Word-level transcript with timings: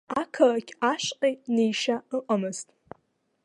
Ақалақь 0.21 0.71
ашҟа 0.91 1.29
неишьа 1.53 1.95
ыҟамызт. 2.17 2.67